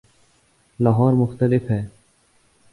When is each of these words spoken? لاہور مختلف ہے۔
لاہور 0.79 1.13
مختلف 1.13 1.69
ہے۔ 1.69 1.81